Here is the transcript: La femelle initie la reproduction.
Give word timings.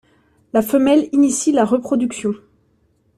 La 0.53 0.63
femelle 0.63 1.09
initie 1.11 1.51
la 1.51 1.63
reproduction. 1.63 2.33